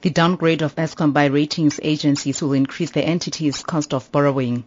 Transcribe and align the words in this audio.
The 0.00 0.10
downgrade 0.10 0.62
of 0.62 0.76
Eskom 0.76 1.12
by 1.12 1.24
ratings 1.24 1.80
agencies 1.82 2.40
will 2.40 2.52
increase 2.52 2.92
the 2.92 3.04
entity's 3.04 3.64
cost 3.64 3.92
of 3.92 4.12
borrowing. 4.12 4.62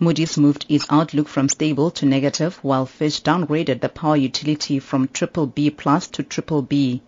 Moody's 0.00 0.36
moved 0.36 0.66
its 0.68 0.86
outlook 0.90 1.28
from 1.28 1.48
stable 1.48 1.92
to 1.92 2.04
negative, 2.04 2.58
while 2.62 2.84
Fitch 2.84 3.22
downgraded 3.22 3.80
the 3.80 3.88
power 3.88 4.16
utility 4.16 4.80
from 4.80 5.06
BBB 5.06 5.76
plus 5.76 6.08
to 6.08 6.24
BBB. 6.24 7.00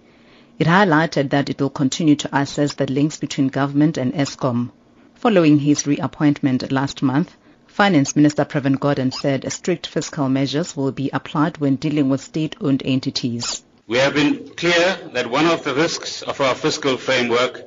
It 0.56 0.68
highlighted 0.68 1.30
that 1.30 1.50
it 1.50 1.60
will 1.60 1.68
continue 1.68 2.14
to 2.14 2.38
assess 2.38 2.74
the 2.74 2.86
links 2.86 3.16
between 3.16 3.48
government 3.48 3.98
and 3.98 4.14
Eskom. 4.14 4.70
Following 5.16 5.58
his 5.58 5.84
reappointment 5.84 6.70
last 6.70 7.02
month, 7.02 7.36
Finance 7.66 8.14
Minister 8.14 8.44
Pravin 8.44 8.76
Gordhan 8.76 9.12
said 9.12 9.50
strict 9.52 9.88
fiscal 9.88 10.28
measures 10.28 10.76
will 10.76 10.92
be 10.92 11.10
applied 11.12 11.58
when 11.58 11.74
dealing 11.74 12.08
with 12.08 12.20
state-owned 12.20 12.84
entities. 12.84 13.64
We 13.86 13.98
have 13.98 14.14
been 14.14 14.48
clear 14.56 14.96
that 15.12 15.28
one 15.28 15.46
of 15.46 15.62
the 15.62 15.74
risks 15.74 16.22
of 16.22 16.40
our 16.40 16.54
fiscal 16.54 16.96
framework 16.96 17.64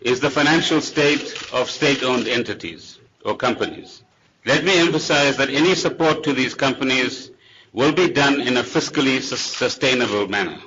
is 0.00 0.18
the 0.18 0.30
financial 0.30 0.80
state 0.80 1.44
of 1.52 1.68
state-owned 1.68 2.26
entities 2.26 2.98
or 3.22 3.36
companies. 3.36 4.02
Let 4.46 4.64
me 4.64 4.78
emphasize 4.78 5.36
that 5.36 5.50
any 5.50 5.74
support 5.74 6.24
to 6.24 6.32
these 6.32 6.54
companies 6.54 7.30
will 7.74 7.92
be 7.92 8.08
done 8.08 8.40
in 8.40 8.56
a 8.56 8.62
fiscally 8.62 9.20
sustainable 9.20 10.26
manner. 10.26 10.58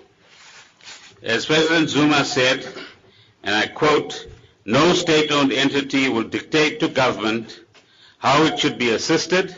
As 1.23 1.47
President 1.47 1.89
Zuma 1.89 2.23
said, 2.23 2.67
and 3.43 3.55
I 3.55 3.67
quote, 3.67 4.27
no 4.65 4.93
state-owned 4.93 5.51
entity 5.51 6.09
will 6.09 6.25
dictate 6.25 6.79
to 6.81 6.87
government 6.87 7.59
how 8.19 8.43
it 8.43 8.59
should 8.59 8.77
be 8.77 8.91
assisted, 8.91 9.55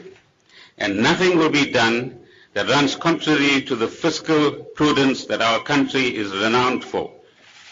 and 0.78 1.00
nothing 1.00 1.38
will 1.38 1.50
be 1.50 1.70
done 1.70 2.23
that 2.54 2.70
runs 2.70 2.96
contrary 2.96 3.62
to 3.64 3.76
the 3.76 3.88
fiscal 3.88 4.52
prudence 4.76 5.26
that 5.26 5.42
our 5.42 5.60
country 5.62 6.16
is 6.16 6.32
renowned 6.32 6.84
for. 6.84 7.12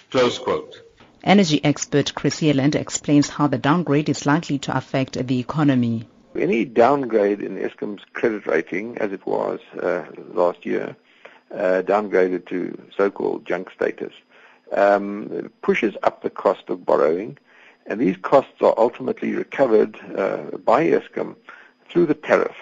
Close 0.09 0.39
quote. 0.39 0.81
Energy 1.23 1.63
expert 1.63 2.15
Chris 2.15 2.41
Yelland 2.41 2.75
explains 2.75 3.29
how 3.29 3.47
the 3.47 3.57
downgrade 3.57 4.09
is 4.09 4.25
likely 4.25 4.57
to 4.59 4.75
affect 4.75 5.27
the 5.27 5.39
economy. 5.39 6.07
Any 6.35 6.65
downgrade 6.65 7.41
in 7.41 7.57
Eskom's 7.57 8.03
credit 8.13 8.47
rating, 8.47 8.97
as 8.97 9.11
it 9.11 9.25
was 9.25 9.59
uh, 9.81 10.05
last 10.33 10.65
year, 10.65 10.95
uh, 11.53 11.83
downgraded 11.85 12.47
to 12.47 12.81
so-called 12.95 13.45
junk 13.45 13.69
status, 13.71 14.13
um, 14.71 15.51
pushes 15.61 15.95
up 16.01 16.23
the 16.23 16.29
cost 16.29 16.69
of 16.69 16.85
borrowing, 16.85 17.37
and 17.85 17.99
these 17.99 18.17
costs 18.17 18.61
are 18.61 18.73
ultimately 18.77 19.33
recovered 19.33 19.99
uh, 20.17 20.57
by 20.57 20.85
Eskom 20.87 21.35
through 21.89 22.05
the 22.05 22.13
tariff. 22.13 22.55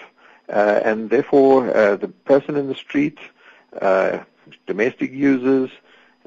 Uh, 0.50 0.80
and 0.84 1.10
therefore, 1.10 1.74
uh, 1.74 1.96
the 1.96 2.08
person 2.08 2.56
in 2.56 2.66
the 2.66 2.74
street, 2.74 3.18
uh, 3.80 4.18
domestic 4.66 5.12
users, 5.12 5.70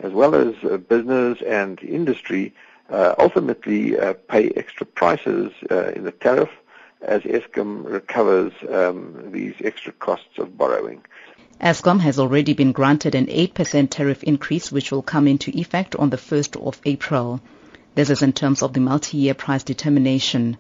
as 0.02 0.14
well 0.14 0.34
as 0.34 0.56
business 0.88 1.42
and 1.46 1.82
industry, 1.84 2.54
ultimately 2.90 3.96
pay 4.28 4.50
extra 4.56 4.86
prices 4.86 5.52
in 5.96 6.04
the 6.04 6.12
tariff 6.12 6.50
as 7.04 7.22
Eskom 7.24 7.84
recovers 7.86 8.54
um, 8.72 9.32
these 9.32 9.54
extra 9.64 9.92
costs 9.94 10.38
of 10.38 10.58
borrowing. 10.58 11.04
Eskom 11.62 12.00
has 12.00 12.18
already 12.18 12.54
been 12.54 12.72
granted 12.72 13.14
an 13.14 13.28
8% 13.28 13.90
tariff 13.90 14.24
increase 14.24 14.72
which 14.72 14.92
will 14.92 15.02
come 15.02 15.28
into 15.28 15.52
effect 15.58 15.96
on 15.96 16.10
the 16.10 16.18
1st 16.18 16.66
of 16.66 16.80
April. 16.86 17.42
This 17.96 18.10
is 18.10 18.22
in 18.22 18.34
terms 18.34 18.64
of 18.64 18.74
the 18.74 18.80
multi-year 18.80 19.34
price 19.34 19.64
determination. 19.64 20.58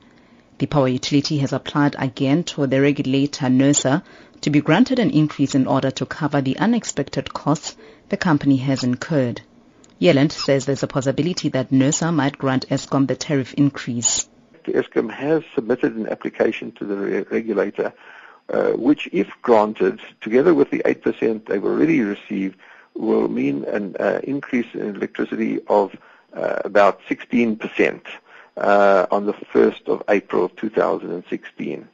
The 0.59 0.67
power 0.67 0.87
utility 0.87 1.39
has 1.39 1.51
applied 1.51 1.95
again 1.97 2.43
to 2.43 2.67
the 2.67 2.79
regulator 2.79 3.47
NERSA 3.47 4.03
to 4.41 4.49
be 4.49 4.61
granted 4.61 4.99
an 4.99 5.09
increase 5.09 5.55
in 5.55 5.65
order 5.67 5.89
to 5.91 6.05
cover 6.05 6.41
the 6.41 6.57
unexpected 6.57 7.33
costs 7.33 7.75
the 8.09 8.17
company 8.17 8.57
has 8.57 8.83
incurred. 8.83 9.41
Yelland 9.99 10.31
says 10.31 10.65
there's 10.65 10.83
a 10.83 10.87
possibility 10.87 11.49
that 11.49 11.71
NERSA 11.71 12.13
might 12.13 12.37
grant 12.37 12.67
Eskom 12.69 13.07
the 13.07 13.15
tariff 13.15 13.53
increase. 13.53 14.27
Eskom 14.65 15.11
has 15.11 15.43
submitted 15.55 15.95
an 15.95 16.07
application 16.07 16.71
to 16.73 16.85
the 16.85 16.95
re- 16.95 17.25
regulator, 17.31 17.93
uh, 18.49 18.71
which, 18.71 19.09
if 19.11 19.29
granted, 19.41 20.01
together 20.21 20.53
with 20.53 20.69
the 20.69 20.79
8% 20.79 21.45
they've 21.45 21.63
already 21.63 22.01
received, 22.01 22.57
will 22.95 23.27
mean 23.27 23.63
an 23.63 23.95
uh, 23.99 24.19
increase 24.23 24.67
in 24.73 24.95
electricity 24.95 25.61
of 25.67 25.95
uh, 26.33 26.61
about 26.63 27.01
16% 27.09 28.01
uh, 28.57 29.05
on 29.11 29.25
the 29.25 29.33
1st 29.33 29.87
of 29.87 30.03
April 30.09 30.49
2016. 30.49 31.87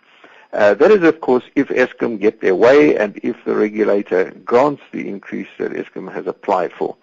Uh, 0.51 0.73
that 0.73 0.91
is, 0.91 1.03
of 1.03 1.21
course, 1.21 1.43
if 1.55 1.67
Eskom 1.67 2.19
get 2.19 2.41
their 2.41 2.55
way 2.55 2.97
and 2.97 3.19
if 3.23 3.35
the 3.45 3.55
regulator 3.55 4.31
grants 4.43 4.81
the 4.91 5.07
increase 5.07 5.47
that 5.59 5.71
Eskom 5.71 6.11
has 6.11 6.25
applied 6.25 6.73
for. 6.73 6.97